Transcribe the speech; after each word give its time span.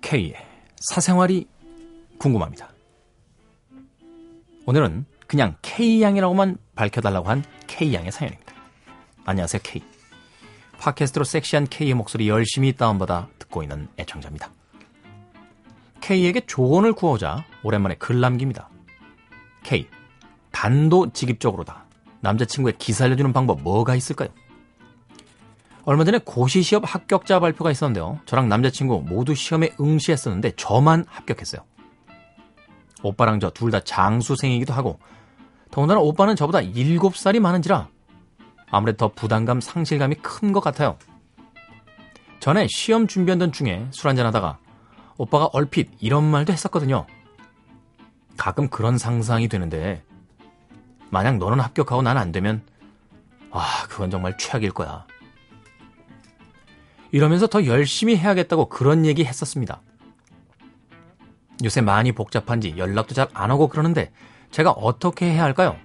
K의 0.00 0.34
사생활이 0.76 1.48
궁금합니다. 2.18 2.72
오늘은 4.64 5.06
그냥 5.26 5.56
K양이라고만 5.62 6.58
밝혀달라고 6.76 7.28
한 7.28 7.42
K양의 7.66 8.12
사연입니다. 8.12 8.54
안녕하세요, 9.24 9.60
K. 9.64 9.82
팟캐스트로 10.78 11.24
섹시한 11.24 11.66
K의 11.66 11.94
목소리 11.94 12.28
열심히 12.28 12.72
다운받아 12.72 13.28
듣고 13.40 13.64
있는 13.64 13.88
애청자입니다. 13.98 14.52
K에게 16.08 16.40
조언을 16.46 16.94
구하자 16.94 17.44
오랜만에 17.62 17.94
글 17.96 18.20
남깁니다. 18.20 18.70
K. 19.62 19.86
단도직입적으로다. 20.52 21.84
남자친구의 22.20 22.76
기사 22.78 23.04
알려주는 23.04 23.30
방법 23.34 23.60
뭐가 23.60 23.94
있을까요? 23.94 24.30
얼마 25.84 26.04
전에 26.04 26.18
고시 26.24 26.62
시험 26.62 26.82
합격자 26.84 27.40
발표가 27.40 27.70
있었는데요. 27.70 28.20
저랑 28.24 28.48
남자친구 28.48 29.04
모두 29.06 29.34
시험에 29.34 29.74
응시했었는데 29.78 30.52
저만 30.56 31.04
합격했어요. 31.08 31.60
오빠랑 33.02 33.38
저 33.38 33.50
둘 33.50 33.70
다 33.70 33.80
장수생이기도 33.80 34.72
하고 34.72 34.98
더군다나 35.70 36.00
오빠는 36.00 36.36
저보다 36.36 36.60
7살이 36.60 37.38
많은지라 37.38 37.86
아무래도 38.70 38.96
더 38.96 39.08
부담감 39.14 39.60
상실감이 39.60 40.14
큰 40.16 40.52
것 40.52 40.60
같아요. 40.60 40.96
전에 42.40 42.66
시험 42.70 43.06
준비하던 43.06 43.52
중에 43.52 43.86
술 43.90 44.08
한잔 44.08 44.24
하다가 44.26 44.58
오빠가 45.18 45.46
얼핏 45.52 45.90
이런 46.00 46.24
말도 46.24 46.52
했었거든요. 46.52 47.06
가끔 48.36 48.68
그런 48.68 48.96
상상이 48.96 49.48
되는데 49.48 50.02
만약 51.10 51.38
너는 51.38 51.60
합격하고 51.60 52.02
난 52.02 52.16
안 52.16 52.32
되면 52.32 52.62
아 53.50 53.84
그건 53.88 54.10
정말 54.10 54.38
최악일 54.38 54.70
거야. 54.72 55.06
이러면서 57.10 57.46
더 57.46 57.64
열심히 57.66 58.16
해야겠다고 58.16 58.68
그런 58.68 59.06
얘기 59.06 59.24
했었습니다. 59.24 59.80
요새 61.64 61.80
많이 61.80 62.12
복잡한지 62.12 62.74
연락도 62.76 63.14
잘안 63.14 63.50
하고 63.50 63.68
그러는데 63.68 64.12
제가 64.50 64.70
어떻게 64.70 65.26
해야 65.32 65.42
할까요? 65.42 65.76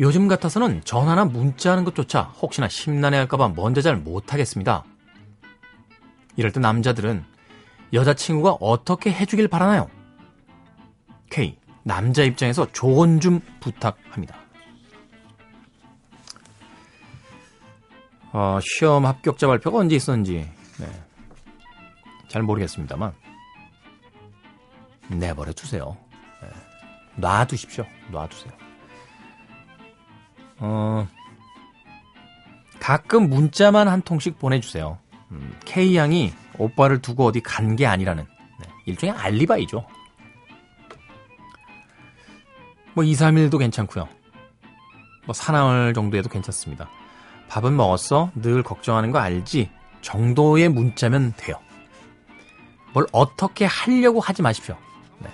요즘 0.00 0.28
같아서는 0.28 0.82
전화나 0.84 1.24
문자하는 1.24 1.84
것조차 1.84 2.22
혹시나 2.22 2.68
심란해 2.68 3.18
할까봐 3.18 3.50
먼저 3.50 3.80
잘 3.80 3.96
못하겠습니다. 3.96 4.84
이럴 6.36 6.50
때 6.52 6.60
남자들은 6.60 7.24
여자친구가 7.94 8.58
어떻게 8.60 9.12
해주길 9.12 9.48
바라나요? 9.48 9.88
K. 11.30 11.56
남자 11.84 12.22
입장에서 12.22 12.70
조언 12.72 13.20
좀 13.20 13.40
부탁합니다. 13.60 14.36
어, 18.32 18.58
시험 18.60 19.06
합격자 19.06 19.46
발표가 19.46 19.78
언제 19.78 19.94
있었는지 19.94 20.50
네. 20.78 21.04
잘 22.28 22.42
모르겠습니다만 22.42 23.12
내버려 25.08 25.52
두세요. 25.52 25.96
네. 26.42 26.48
놔두십시오. 27.16 27.84
놔두세요. 28.10 28.52
어, 30.58 31.06
가끔 32.80 33.28
문자만 33.28 33.86
한 33.86 34.02
통씩 34.02 34.38
보내주세요. 34.38 34.98
음, 35.30 35.56
K 35.64 35.96
양이 35.96 36.32
오빠를 36.58 37.00
두고 37.02 37.26
어디 37.26 37.40
간 37.40 37.76
게 37.76 37.86
아니라는 37.86 38.24
네. 38.24 38.68
일종의 38.86 39.14
알리바이죠. 39.16 39.84
뭐 42.94 43.02
2, 43.04 43.12
3일도 43.12 43.58
괜찮고요. 43.58 44.08
뭐 45.26 45.32
사나흘 45.34 45.94
정도에도 45.94 46.28
괜찮습니다. 46.28 46.88
밥은 47.48 47.76
먹었어? 47.76 48.30
늘 48.36 48.62
걱정하는 48.62 49.10
거 49.10 49.18
알지? 49.18 49.70
정도의 50.02 50.68
문자면 50.68 51.32
돼요. 51.36 51.56
뭘 52.92 53.06
어떻게 53.10 53.64
하려고 53.64 54.20
하지 54.20 54.42
마십시오. 54.42 54.76
네. 55.18 55.30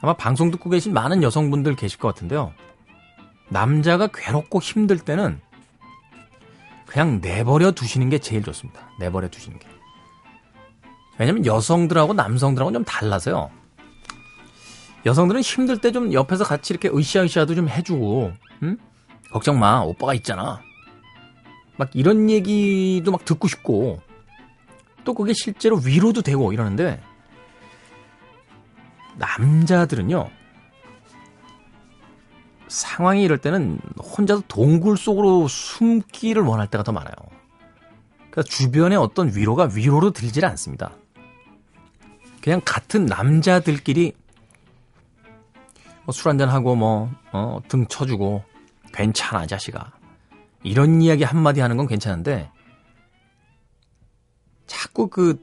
아마 0.00 0.14
방송 0.14 0.50
듣고 0.50 0.70
계신 0.70 0.92
많은 0.92 1.22
여성분들 1.22 1.76
계실 1.76 1.98
것 1.98 2.08
같은데요. 2.08 2.52
남자가 3.50 4.08
괴롭고 4.08 4.60
힘들 4.60 4.98
때는 4.98 5.40
그냥 6.94 7.20
내버려 7.20 7.72
두시는 7.72 8.08
게 8.08 8.18
제일 8.20 8.44
좋습니다. 8.44 8.88
내버려 9.00 9.26
두시는 9.28 9.58
게. 9.58 9.66
왜냐면 11.18 11.44
여성들하고 11.44 12.14
남성들하고 12.14 12.70
좀 12.70 12.84
달라서요. 12.84 13.50
여성들은 15.04 15.40
힘들 15.40 15.80
때 15.80 15.90
좀 15.90 16.12
옆에서 16.12 16.44
같이 16.44 16.72
이렇게 16.72 16.88
으쌰으쌰도 16.88 17.56
좀 17.56 17.68
해주고, 17.68 18.32
응? 18.62 18.78
걱정 19.32 19.58
마, 19.58 19.80
오빠가 19.80 20.14
있잖아. 20.14 20.62
막 21.76 21.90
이런 21.94 22.30
얘기도 22.30 23.10
막 23.10 23.24
듣고 23.24 23.48
싶고, 23.48 24.00
또 25.02 25.14
그게 25.14 25.32
실제로 25.34 25.76
위로도 25.84 26.22
되고 26.22 26.52
이러는데, 26.52 27.02
남자들은요, 29.16 30.30
상황이 32.74 33.22
이럴 33.22 33.38
때는 33.38 33.78
혼자서 33.98 34.42
동굴 34.48 34.96
속으로 34.96 35.46
숨기를 35.48 36.42
원할 36.42 36.68
때가 36.68 36.82
더 36.82 36.92
많아요. 36.92 37.14
그러니까 38.30 38.42
주변에 38.42 38.96
어떤 38.96 39.34
위로가 39.34 39.70
위로로 39.74 40.10
들질 40.10 40.44
않습니다. 40.44 40.92
그냥 42.42 42.60
같은 42.64 43.06
남자들끼리 43.06 44.12
뭐 46.04 46.12
술 46.12 46.28
한잔하고 46.28 46.74
뭐, 46.76 47.10
어, 47.32 47.60
등 47.68 47.86
쳐주고, 47.86 48.42
괜찮아, 48.92 49.46
자식아. 49.46 49.92
이런 50.62 51.00
이야기 51.00 51.24
한마디 51.24 51.60
하는 51.60 51.76
건 51.76 51.86
괜찮은데, 51.86 52.50
자꾸 54.66 55.08
그, 55.08 55.40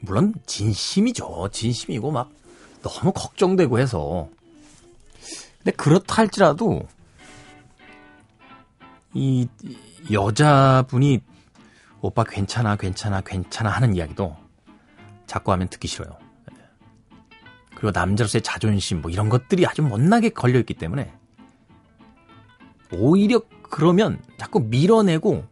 물론 0.00 0.34
진심이죠. 0.46 1.48
진심이고 1.52 2.10
막 2.10 2.30
너무 2.82 3.12
걱정되고 3.12 3.78
해서. 3.78 4.28
근데 5.62 5.72
그렇다 5.76 6.16
할지라도, 6.16 6.88
이 9.12 9.46
여자분이 10.10 11.20
오빠 12.00 12.24
괜찮아, 12.24 12.76
괜찮아, 12.76 13.20
괜찮아 13.20 13.70
하는 13.70 13.94
이야기도 13.94 14.36
자꾸 15.26 15.52
하면 15.52 15.68
듣기 15.68 15.86
싫어요. 15.86 16.16
그리고 17.74 17.90
남자로서의 17.92 18.42
자존심 18.42 19.00
뭐 19.00 19.10
이런 19.10 19.28
것들이 19.28 19.66
아주 19.66 19.82
못나게 19.82 20.30
걸려 20.30 20.58
있기 20.58 20.74
때문에 20.74 21.14
오히려 22.92 23.40
그러면 23.70 24.20
자꾸 24.36 24.60
밀어내고 24.60 25.46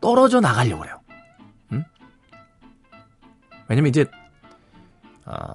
떨어져 0.00 0.40
나가려고 0.40 0.82
그래요. 0.82 1.00
응? 1.72 1.84
왜냐면 3.68 3.88
이제 3.88 4.04
아, 5.24 5.54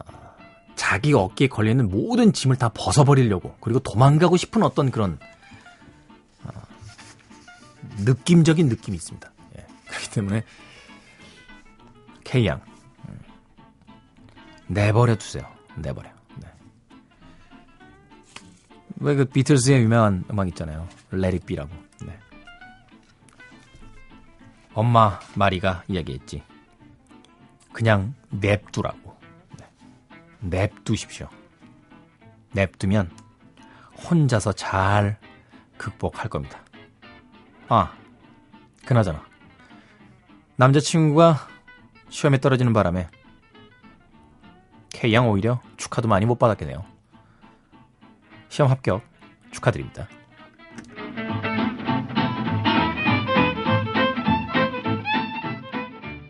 자기 0.88 1.12
어깨에 1.12 1.50
걸려있는 1.50 1.90
모든 1.90 2.32
짐을 2.32 2.56
다 2.56 2.70
벗어버리려고 2.70 3.58
그리고 3.60 3.80
도망가고 3.80 4.38
싶은 4.38 4.64
어떤 4.64 4.90
그런 4.90 5.20
아, 6.46 6.52
느낌적인 8.06 8.70
느낌이 8.70 8.96
있습니다. 8.96 9.30
예. 9.58 9.66
그렇기 9.86 10.12
때문에 10.12 10.44
K양 12.24 12.62
음, 13.10 13.20
내버려 14.68 15.16
두세요. 15.16 15.46
내버려. 15.76 16.10
네. 16.38 16.48
왜그 18.96 19.26
비틀스의 19.26 19.82
유명한 19.82 20.24
음악 20.32 20.48
있잖아요. 20.48 20.88
Be라고. 21.46 21.70
네. 22.06 22.18
엄마 24.74 25.20
마리가 25.36 25.84
이야기했지. 25.90 26.44
그냥 27.74 28.14
냅두라고. 28.30 29.17
네. 30.50 30.68
냅두십시오. 30.68 31.28
냅두면 32.54 33.12
혼자서 34.10 34.54
잘 34.54 35.20
극복할 35.78 36.30
겁니다. 36.30 36.60
아, 37.68 37.94
그나저나. 38.86 39.24
남자친구가 40.56 41.48
시험에 42.10 42.40
떨어지는 42.40 42.74
바람에 42.74 43.10
K양 44.94 45.30
오히려 45.30 45.62
축하도 45.78 46.08
많이 46.08 46.26
못 46.26 46.40
받았겠네요. 46.40 46.84
시험 48.50 48.72
합격 48.72 49.04
축하드립니다. 49.52 50.08